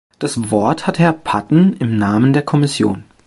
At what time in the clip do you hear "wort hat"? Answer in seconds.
0.49-0.97